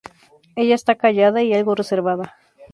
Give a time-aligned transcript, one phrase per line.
[0.55, 2.33] Ella está callada y algo reservada.